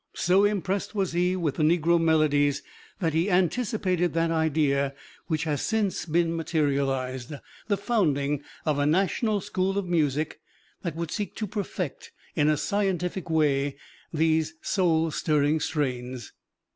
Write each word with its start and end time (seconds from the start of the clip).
So 0.15 0.45
impressed 0.45 0.95
was 0.95 1.11
he 1.13 1.35
with 1.35 1.57
the 1.57 1.63
negro 1.63 2.01
melodies 2.01 2.63
that 3.01 3.13
he 3.13 3.29
anticipated 3.29 4.13
that 4.13 4.31
idea 4.31 4.95
which 5.27 5.43
has 5.43 5.61
since 5.61 6.07
been 6.07 6.35
materialized: 6.35 7.33
the 7.67 7.77
founding 7.77 8.41
of 8.65 8.79
a 8.79 8.87
national 8.87 9.41
school 9.41 9.77
of 9.77 9.85
music 9.85 10.39
that 10.81 10.95
would 10.95 11.11
seek 11.11 11.35
to 11.35 11.45
perfect 11.45 12.11
in 12.35 12.49
a 12.49 12.57
scientific 12.57 13.29
way 13.29 13.77
these 14.11 14.55
soul 14.63 15.11
stirring 15.11 15.59
strains. 15.59 16.33